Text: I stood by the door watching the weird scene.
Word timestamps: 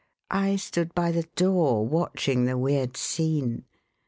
I 0.31 0.55
stood 0.55 0.95
by 0.95 1.11
the 1.11 1.27
door 1.35 1.85
watching 1.85 2.45
the 2.45 2.57
weird 2.57 2.97
scene. 2.97 3.65